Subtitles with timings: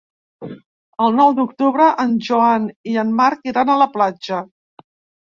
[1.07, 4.45] El nou d'octubre en Joan i en Marc iran a la platja.